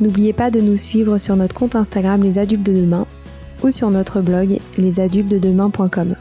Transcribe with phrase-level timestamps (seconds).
[0.00, 3.06] N'oubliez pas de nous suivre sur notre compte Instagram Les Adultes de Demain
[3.62, 6.16] ou sur notre blog lesadultesdedemain.com.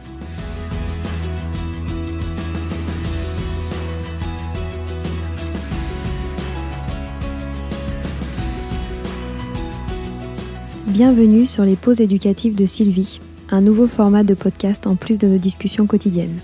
[10.88, 15.28] Bienvenue sur les pauses éducatives de Sylvie, un nouveau format de podcast en plus de
[15.28, 16.38] nos discussions quotidiennes.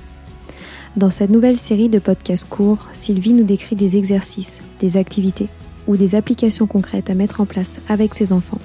[0.98, 5.50] Dans cette nouvelle série de podcasts courts, Sylvie nous décrit des exercices, des activités
[5.90, 8.60] ou des applications concrètes à mettre en place avec ses enfants,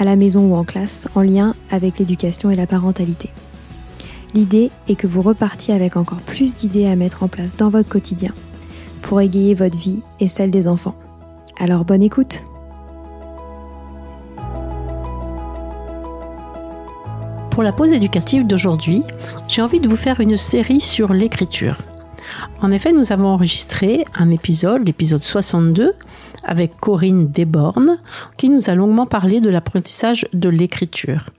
[0.00, 3.28] à la maison ou en classe, en lien avec l'éducation et la parentalité.
[4.34, 7.90] L'idée est que vous repartiez avec encore plus d'idées à mettre en place dans votre
[7.90, 8.32] quotidien
[9.02, 10.94] pour égayer votre vie et celle des enfants.
[11.60, 12.42] Alors bonne écoute
[17.50, 19.02] Pour la pause éducative d'aujourd'hui,
[19.48, 21.76] j'ai envie de vous faire une série sur l'écriture.
[22.60, 25.94] En effet, nous avons enregistré un épisode, l'épisode 62,
[26.44, 27.98] avec Corinne Desbornes,
[28.36, 31.30] qui nous a longuement parlé de l'apprentissage de l'écriture.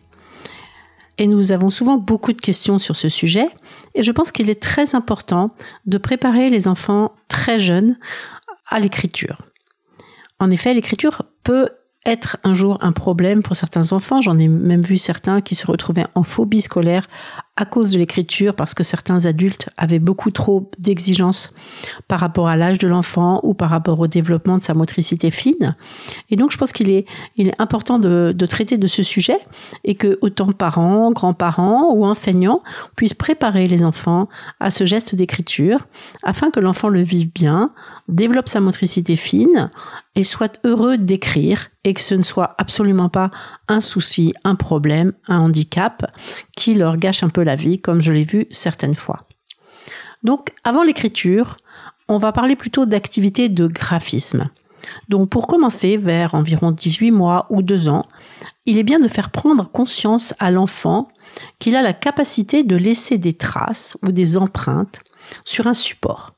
[1.17, 3.48] Et nous avons souvent beaucoup de questions sur ce sujet,
[3.94, 5.52] et je pense qu'il est très important
[5.86, 7.97] de préparer les enfants très jeunes
[8.68, 9.44] à l'écriture.
[10.40, 11.70] En effet, l'écriture peut
[12.06, 14.22] être un jour un problème pour certains enfants.
[14.22, 17.08] J'en ai même vu certains qui se retrouvaient en phobie scolaire
[17.56, 21.54] à cause de l'écriture parce que certains adultes avaient beaucoup trop d'exigences
[22.08, 25.75] par rapport à l'âge de l'enfant ou par rapport au développement de sa motricité fine.
[26.31, 27.06] Et donc je pense qu'il est,
[27.59, 29.38] important de, de traiter de ce sujet
[29.84, 32.63] et que autant parents, grands-parents ou enseignants
[32.96, 35.80] puissent préparer les enfants à ce geste d'écriture
[36.24, 37.72] afin que l'enfant le vive bien,
[38.08, 39.69] développe sa motricité fine
[40.16, 43.31] et soit heureux d'écrire et que ce ne soit absolument pas
[43.68, 46.12] un souci, un problème, un handicap
[46.56, 49.28] qui leur gâche un peu la vie, comme je l'ai vu certaines fois.
[50.24, 51.57] Donc, avant l'écriture,
[52.07, 54.50] on va parler plutôt d'activités de graphisme.
[55.09, 58.06] Donc, pour commencer, vers environ 18 mois ou 2 ans,
[58.66, 61.09] il est bien de faire prendre conscience à l'enfant
[61.59, 65.01] qu'il a la capacité de laisser des traces ou des empreintes
[65.44, 66.34] sur un support.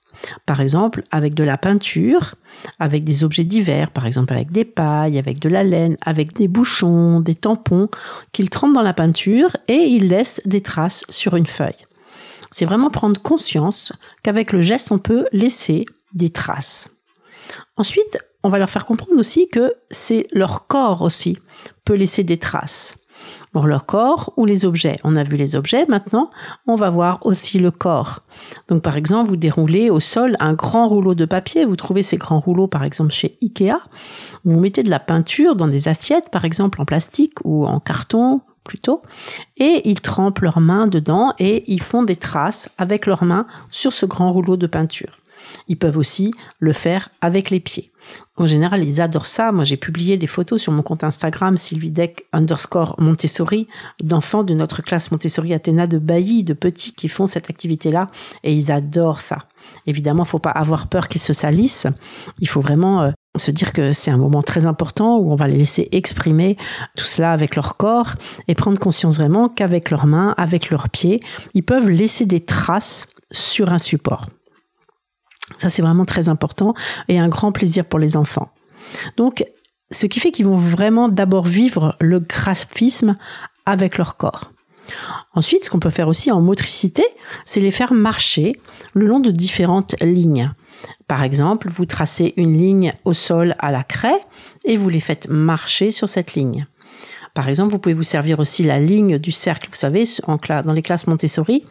[0.45, 2.35] Par exemple, avec de la peinture,
[2.79, 6.47] avec des objets divers, par exemple avec des pailles, avec de la laine, avec des
[6.47, 7.89] bouchons, des tampons,
[8.31, 11.85] qu'il trempe dans la peinture et il laisse des traces sur une feuille.
[12.51, 13.91] C'est vraiment prendre conscience
[14.23, 16.87] qu'avec le geste, on peut laisser des traces.
[17.77, 21.37] Ensuite, on va leur faire comprendre aussi que c'est leur corps aussi
[21.85, 22.97] peut laisser des traces
[23.55, 24.99] pour leur corps ou les objets.
[25.05, 26.29] On a vu les objets, maintenant
[26.67, 28.19] on va voir aussi le corps.
[28.67, 32.17] Donc par exemple, vous déroulez au sol un grand rouleau de papier, vous trouvez ces
[32.17, 33.77] grands rouleaux par exemple chez Ikea,
[34.43, 38.41] vous mettez de la peinture dans des assiettes par exemple en plastique ou en carton
[38.65, 39.01] plutôt,
[39.55, 43.93] et ils trempent leurs mains dedans et ils font des traces avec leurs mains sur
[43.93, 45.19] ce grand rouleau de peinture.
[45.67, 47.91] Ils peuvent aussi le faire avec les pieds.
[48.37, 49.51] En général, ils adorent ça.
[49.51, 53.65] Moi, j'ai publié des photos sur mon compte Instagram, sylvidec underscore Montessori,
[54.03, 58.09] d'enfants de notre classe Montessori Athéna de Bailly, de petits qui font cette activité-là,
[58.43, 59.39] et ils adorent ça.
[59.87, 61.87] Évidemment, il faut pas avoir peur qu'ils se salissent.
[62.39, 65.47] Il faut vraiment euh, se dire que c'est un moment très important où on va
[65.47, 66.57] les laisser exprimer
[66.97, 68.15] tout cela avec leur corps
[68.47, 71.21] et prendre conscience vraiment qu'avec leurs mains, avec leurs pieds,
[71.53, 74.27] ils peuvent laisser des traces sur un support.
[75.57, 76.73] Ça, c'est vraiment très important
[77.07, 78.49] et un grand plaisir pour les enfants.
[79.17, 79.45] Donc,
[79.91, 83.17] ce qui fait qu'ils vont vraiment d'abord vivre le graphisme
[83.65, 84.51] avec leur corps.
[85.33, 87.03] Ensuite, ce qu'on peut faire aussi en motricité,
[87.45, 88.53] c'est les faire marcher
[88.93, 90.51] le long de différentes lignes.
[91.07, 94.19] Par exemple, vous tracez une ligne au sol à la craie
[94.63, 96.67] et vous les faites marcher sur cette ligne.
[97.35, 99.67] Par exemple, vous pouvez vous servir aussi la ligne du cercle.
[99.69, 101.65] Vous savez, dans les classes Montessori,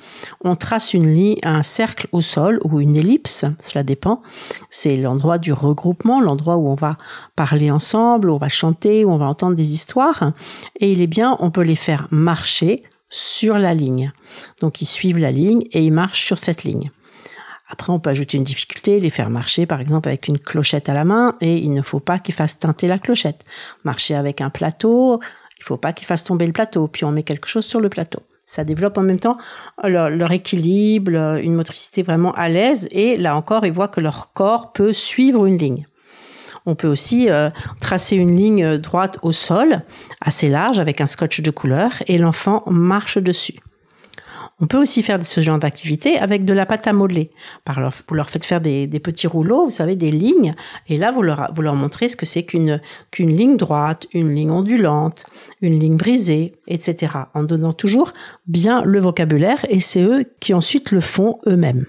[0.45, 4.21] on trace une ligne, un cercle au sol ou une ellipse, cela dépend.
[4.69, 6.99] C'est l'endroit du regroupement, l'endroit où on va
[7.35, 10.33] parler ensemble, où on va chanter, où on va entendre des histoires.
[10.81, 14.13] Et il est bien, on peut les faire marcher sur la ligne.
[14.61, 16.91] Donc ils suivent la ligne et ils marchent sur cette ligne.
[17.69, 20.95] Après, on peut ajouter une difficulté, les faire marcher par exemple avec une clochette à
[20.95, 23.45] la main et il ne faut pas qu'ils fassent teinter la clochette.
[23.85, 25.21] Marcher avec un plateau,
[25.65, 27.89] il faut pas qu'ils fassent tomber le plateau, puis on met quelque chose sur le
[27.89, 28.21] plateau.
[28.45, 29.39] Ça développe en même temps
[29.83, 34.75] leur, équilibre, une motricité vraiment à l'aise, et là encore, ils voient que leur corps
[34.75, 35.87] peut suivre une ligne.
[36.67, 37.49] On peut aussi euh,
[37.81, 39.81] tracer une ligne droite au sol,
[40.21, 43.59] assez large, avec un scotch de couleur, et l'enfant marche dessus.
[44.61, 47.31] On peut aussi faire ce genre d'activité avec de la pâte à modeler.
[47.67, 50.55] vous leur faites faire des, petits rouleaux, vous savez, des lignes,
[50.89, 52.81] et là, vous leur, vous leur montrez ce que c'est qu'une
[53.11, 55.27] qu'une ligne droite, une ligne ondulante,
[55.61, 57.13] une ligne brisée, etc.
[57.35, 58.13] En donnant toujours
[58.47, 61.87] bien le vocabulaire, et c'est eux qui ensuite le font eux-mêmes.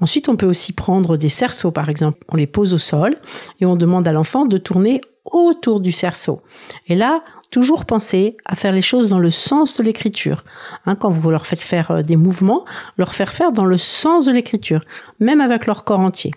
[0.00, 2.18] Ensuite, on peut aussi prendre des cerceaux, par exemple.
[2.28, 3.16] On les pose au sol
[3.60, 6.42] et on demande à l'enfant de tourner autour du cerceau.
[6.86, 10.44] Et là, toujours penser à faire les choses dans le sens de l'écriture.
[10.84, 12.64] Hein, quand vous leur faites faire euh, des mouvements,
[12.98, 14.84] leur faire faire dans le sens de l'écriture,
[15.20, 16.32] même avec leur corps entier.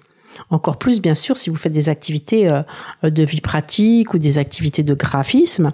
[0.50, 2.62] Encore plus, bien sûr, si vous faites des activités euh,
[3.04, 5.70] de vie pratique ou des activités de graphisme,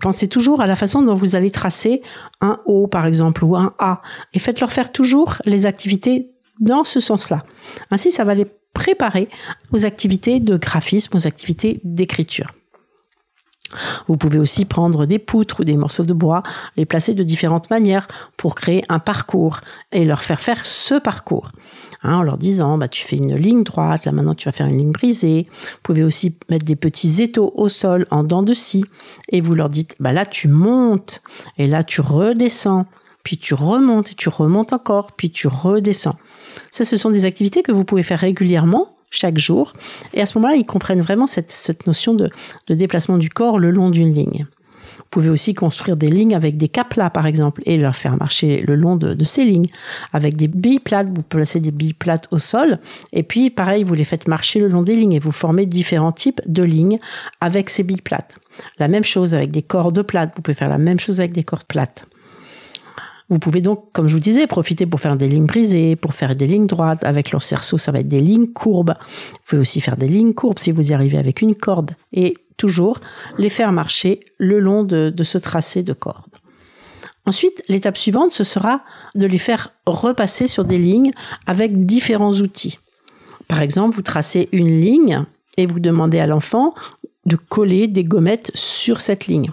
[0.00, 2.02] pensez toujours à la façon dont vous allez tracer
[2.40, 4.02] un O, par exemple, ou un A,
[4.32, 6.30] et faites-leur faire toujours les activités
[6.60, 7.44] dans ce sens-là.
[7.90, 9.28] Ainsi, ça va les préparer
[9.72, 12.52] aux activités de graphisme, aux activités d'écriture.
[14.06, 16.42] Vous pouvez aussi prendre des poutres ou des morceaux de bois,
[16.76, 19.60] les placer de différentes manières pour créer un parcours
[19.92, 21.50] et leur faire faire ce parcours.
[22.02, 24.66] Hein, en leur disant, bah, tu fais une ligne droite, là maintenant tu vas faire
[24.66, 25.46] une ligne brisée.
[25.50, 28.84] Vous pouvez aussi mettre des petits étaux au sol en dents de scie
[29.30, 31.22] et vous leur dites, bah, là tu montes
[31.56, 32.84] et là tu redescends,
[33.22, 36.16] puis tu remontes et tu remontes encore, puis tu redescends.
[36.70, 39.72] Ça, ce sont des activités que vous pouvez faire régulièrement chaque jour.
[40.12, 42.30] Et à ce moment-là, ils comprennent vraiment cette, notion de,
[42.68, 44.46] déplacement du corps le long d'une ligne.
[44.96, 48.62] Vous pouvez aussi construire des lignes avec des caplas, par exemple, et leur faire marcher
[48.66, 49.68] le long de, ces lignes.
[50.12, 52.78] Avec des billes plates, vous placez des billes plates au sol,
[53.12, 56.12] et puis, pareil, vous les faites marcher le long des lignes, et vous formez différents
[56.12, 56.98] types de lignes
[57.40, 58.36] avec ces billes plates.
[58.78, 61.44] La même chose avec des cordes plates, vous pouvez faire la même chose avec des
[61.44, 62.06] cordes plates.
[63.30, 66.36] Vous pouvez donc, comme je vous disais, profiter pour faire des lignes brisées, pour faire
[66.36, 67.04] des lignes droites.
[67.04, 68.94] Avec leur cerceau, ça va être des lignes courbes.
[68.98, 71.92] Vous pouvez aussi faire des lignes courbes si vous y arrivez avec une corde.
[72.12, 73.00] Et toujours
[73.38, 76.26] les faire marcher le long de, ce tracé de corde.
[77.26, 78.82] Ensuite, l'étape suivante, ce sera
[79.14, 81.12] de les faire repasser sur des lignes
[81.46, 82.78] avec différents outils.
[83.48, 85.24] Par exemple, vous tracez une ligne
[85.56, 86.74] et vous demandez à l'enfant
[87.24, 89.50] de coller des gommettes sur cette ligne.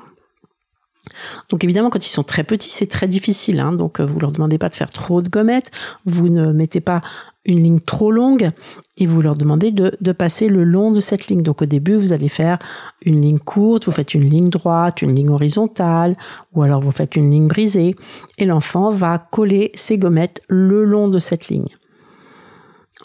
[1.49, 3.59] Donc évidemment, quand ils sont très petits, c'est très difficile.
[3.59, 3.73] Hein.
[3.73, 5.71] donc euh, vous leur demandez pas de faire trop de gommettes,
[6.05, 7.01] vous ne mettez pas
[7.45, 8.49] une ligne trop longue
[8.97, 11.41] et vous leur demandez de, de, passer le long de cette ligne.
[11.41, 12.59] Donc au début, vous allez faire
[13.01, 16.15] une ligne courte, vous faites une ligne droite, une ligne horizontale,
[16.53, 17.95] ou alors vous faites une ligne brisée,
[18.37, 21.69] et l'enfant va coller ses gommettes le long de cette ligne.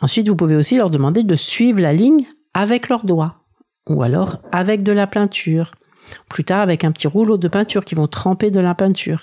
[0.02, 3.36] Ensuite, vous pouvez aussi leur demander de suivre la ligne avec leurs doigts,
[3.88, 5.72] ou alors avec de la peinture
[6.28, 9.22] plus tard, avec un petit rouleau de peinture qui vont tremper de la peinture.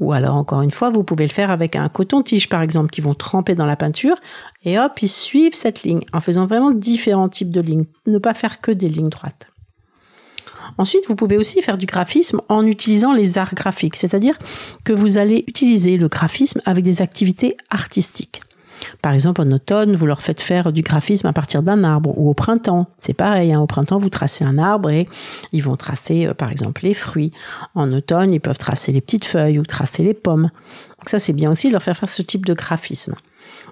[0.00, 3.00] Ou alors, encore une fois, vous pouvez le faire avec un coton-tige, par exemple, qui
[3.00, 4.16] vont tremper dans la peinture.
[4.64, 7.86] Et hop, ils suivent cette ligne en faisant vraiment différents types de lignes.
[8.06, 9.48] Ne pas faire que des lignes droites.
[10.78, 14.38] Ensuite, vous pouvez aussi faire du graphisme en utilisant les arts graphiques, c'est-à-dire
[14.84, 18.40] que vous allez utiliser le graphisme avec des activités artistiques.
[19.00, 22.30] Par exemple, en automne, vous leur faites faire du graphisme à partir d'un arbre, ou
[22.30, 23.52] au printemps, c'est pareil.
[23.52, 23.60] Hein.
[23.60, 25.08] au printemps, vous tracez un arbre et
[25.52, 27.32] ils vont tracer, euh, par exemple, les fruits.
[27.74, 30.50] En automne, ils peuvent tracer les petites feuilles ou tracer les pommes.
[30.98, 33.14] Donc ça, c'est bien aussi de leur faire faire ce type de graphisme.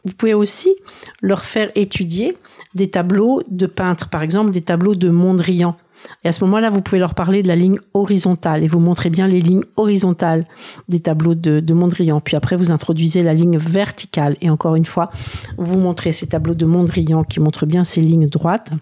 [0.04, 0.74] Vous pouvez aussi
[1.20, 2.36] leur faire étudier
[2.74, 5.76] des tableaux de peintres, par exemple des tableaux de Mondrian.
[6.24, 9.10] Et à ce moment-là, vous pouvez leur parler de la ligne horizontale et vous montrez
[9.10, 10.46] bien les lignes horizontales
[10.88, 12.20] des tableaux de, Mondrian.
[12.20, 14.36] Puis après, vous introduisez la ligne verticale.
[14.40, 15.10] Et encore une fois,
[15.56, 18.72] vous montrez ces tableaux de Mondrian qui montrent bien ces lignes droites.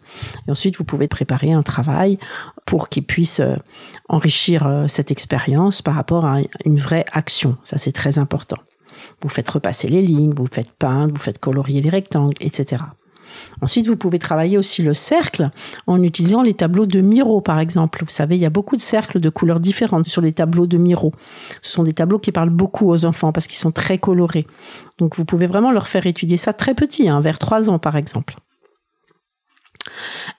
[0.46, 2.18] Et ensuite, vous pouvez préparer un travail
[2.66, 3.56] pour qu'ils puissent euh,
[4.08, 7.56] enrichir euh, cette expérience par rapport à une vraie action.
[7.62, 8.58] Ça, c'est très important.
[9.22, 12.82] Vous faites repasser les lignes, vous faites peindre, vous faites colorier les rectangles, etc.
[13.60, 15.50] Ensuite, vous pouvez travailler aussi le cercle
[15.86, 18.00] en utilisant les tableaux de Miro, par exemple.
[18.02, 20.76] Vous savez, il y a beaucoup de cercles de couleurs différentes sur les tableaux de
[20.76, 21.12] Miro.
[21.62, 24.46] Ce sont des tableaux qui parlent beaucoup aux enfants parce qu'ils sont très colorés.
[24.98, 27.96] Donc, vous pouvez vraiment leur faire étudier ça très petit, hein, vers 3 ans, par
[27.96, 28.36] exemple.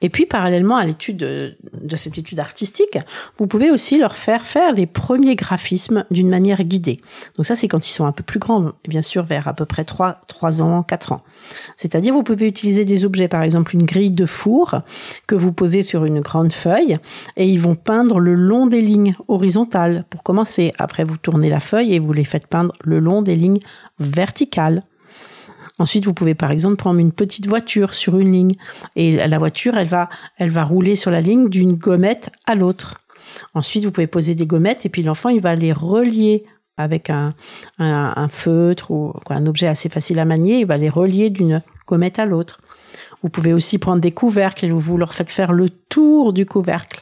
[0.01, 2.97] Et puis, parallèlement à l'étude de, cette étude artistique,
[3.37, 6.97] vous pouvez aussi leur faire faire les premiers graphismes d'une manière guidée.
[7.35, 9.65] Donc ça, c'est quand ils sont un peu plus grands, bien sûr, vers à peu
[9.65, 11.21] près 3, 3 ans, 4 ans.
[11.75, 14.79] C'est-à-dire, vous pouvez utiliser des objets, par exemple une grille de four
[15.27, 16.97] que vous posez sur une grande feuille
[17.35, 20.71] et ils vont peindre le long des lignes horizontales pour commencer.
[20.77, 23.59] Après, vous tournez la feuille et vous les faites peindre le long des lignes
[23.99, 24.83] verticales.
[25.79, 28.51] Ensuite, vous pouvez par exemple prendre une petite voiture sur une ligne
[28.95, 33.01] et la voiture, elle va, elle va rouler sur la ligne d'une gommette à l'autre.
[33.53, 36.43] Ensuite, vous pouvez poser des gommettes et puis l'enfant, il va les relier
[36.77, 37.33] avec un,
[38.29, 40.59] feutre ou un objet assez facile à manier.
[40.59, 42.61] Il va les relier d'une gommette à l'autre.
[43.21, 47.01] Vous pouvez aussi prendre des couvercles et vous leur faites faire le tour du couvercle.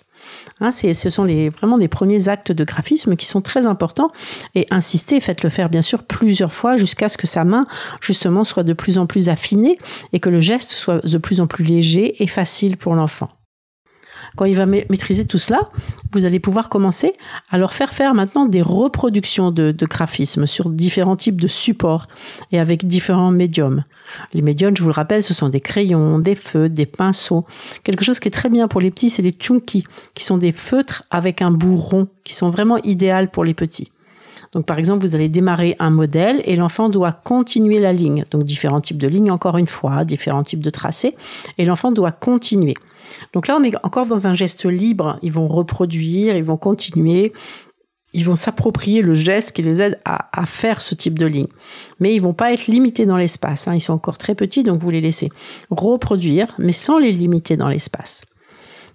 [0.60, 1.26] Hein, ce sont
[1.58, 4.10] vraiment les premiers actes de graphisme qui sont très importants.
[4.56, 7.68] Et insistez, faites-le faire bien sûr plusieurs fois jusqu'à ce que sa main
[8.02, 9.78] justement soit de plus en plus affinée
[10.14, 13.30] et que le geste soit de plus en plus léger et facile pour l'enfant.
[14.38, 15.70] Quand il va maîtriser tout cela,
[16.14, 17.14] vous allez pouvoir commencer
[17.50, 22.08] à leur faire faire maintenant des reproductions de, graphismes sur différents types de supports
[22.52, 23.84] et avec différents médiums.
[24.34, 27.46] Les médiums, je vous le rappelle, ce sont des crayons, des feutres, des pinceaux.
[27.84, 30.52] Quelque chose qui est très bien pour les petits, c'est les chunky, qui sont des
[30.52, 33.90] feutres avec un bout rond, qui sont vraiment idéales pour les petits.
[34.52, 38.26] Donc par exemple, vous allez démarrer un modèle et l'enfant doit continuer la ligne.
[38.32, 41.16] Donc différents types de lignes, encore une fois, différents types de tracés,
[41.58, 42.76] et l'enfant doit continuer.
[43.34, 45.18] Donc là, on est encore dans un geste libre.
[45.22, 47.34] Ils vont reproduire, ils vont continuer,
[48.14, 51.48] ils vont s'approprier le geste qui les aide à, faire ce type de ligne.
[52.00, 53.68] Mais ils vont pas être limités dans l'espace.
[53.68, 53.76] Hein.
[53.76, 55.30] Ils sont encore très petits, donc vous les laissez
[55.70, 58.24] reproduire, mais sans les limiter dans l'espace.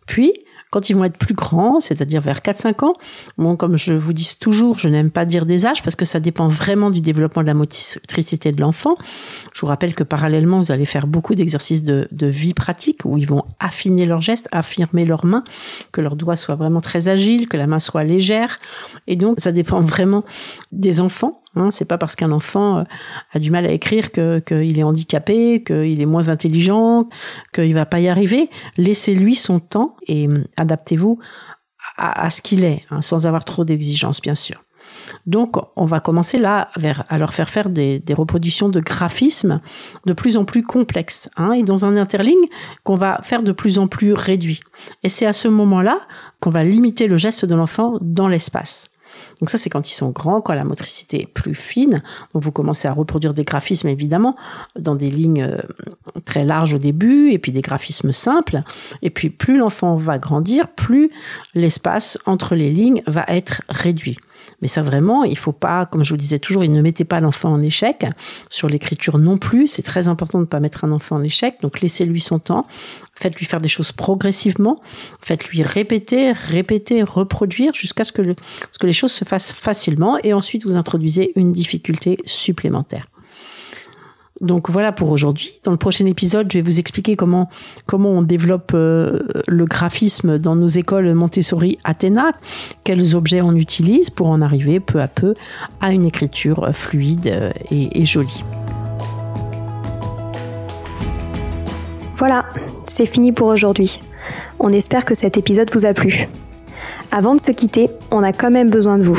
[0.06, 0.32] Puis,
[0.72, 2.92] quand ils vont être plus grands, c'est-à-dire vers 4-5 ans,
[3.36, 6.18] bon, comme je vous dis toujours, je n'aime pas dire des âges parce que ça
[6.18, 8.94] dépend vraiment du développement de la motricité de l'enfant.
[9.52, 13.18] Je vous rappelle que parallèlement, vous allez faire beaucoup d'exercices de, de, vie pratique où
[13.18, 15.44] ils vont affiner leurs gestes, affirmer leurs mains,
[15.92, 18.58] que leurs doigts soient vraiment très agiles, que la main soit légère.
[19.06, 20.24] Et donc, ça dépend vraiment
[20.72, 22.82] des enfants Hein, c'est pas parce qu'un enfant euh,
[23.34, 27.08] a du mal à écrire qu'il est handicapé, qu'il est moins intelligent,
[27.52, 28.48] qu'il va pas y arriver.
[28.78, 31.18] Laissez-lui son temps et hum, adaptez-vous
[31.98, 34.62] à, ce qu'il est, hein, sans avoir trop d'exigences, bien sûr.
[35.26, 36.70] Donc, on va commencer là
[37.08, 39.60] à leur faire faire des, reproductions de graphismes
[40.06, 42.46] de plus en plus complexes, hein, et dans un interligne
[42.84, 44.60] qu'on va faire de plus en plus réduit.
[45.02, 46.00] Et c'est à ce moment-là
[46.40, 48.91] qu'on va limiter le geste de l'enfant dans l'espace.
[49.42, 52.00] Donc ça, c'est quand ils sont grands, quand la motricité est plus fine.
[52.32, 54.36] Donc vous commencez à reproduire des graphismes, évidemment,
[54.78, 55.58] dans des lignes euh,
[56.24, 58.62] très larges au début, et puis des graphismes simples.
[59.02, 61.10] Et puis plus l'enfant va grandir, plus
[61.56, 64.16] l'espace entre les lignes va être réduit.
[64.62, 67.52] Mais ça vraiment, il faut pas, comme je vous disais toujours, ne mettez pas l'enfant
[67.52, 68.06] en échec.
[68.48, 71.56] Sur l'écriture non plus, c'est très important de ne pas mettre un enfant en échec.
[71.60, 72.66] Donc laissez-lui son temps.
[73.14, 74.74] Faites-lui faire des choses progressivement.
[75.20, 80.18] Faites-lui répéter, répéter, reproduire jusqu'à ce ce que les choses se fassent facilement.
[80.22, 83.11] Et ensuite, vous introduisez une difficulté supplémentaire.
[84.40, 85.52] Donc voilà pour aujourd'hui.
[85.62, 87.48] Dans le prochain épisode, je vais vous expliquer comment
[87.86, 92.32] comment on développe euh, le graphisme dans nos écoles Montessori Athéna,
[92.82, 95.34] quels objets on utilise pour en arriver peu à peu
[95.80, 98.42] à une écriture fluide euh, et, et jolie.
[102.16, 102.46] Voilà,
[102.88, 104.00] c'est fini pour aujourd'hui.
[104.58, 106.28] On espère que cet épisode vous a plu.
[107.10, 109.18] Avant de se quitter, on a quand même besoin de vous.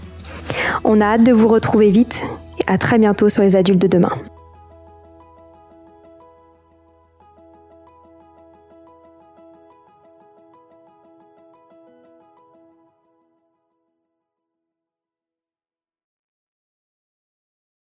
[0.83, 2.21] On a hâte de vous retrouver vite
[2.59, 4.11] et à très bientôt sur les adultes de demain.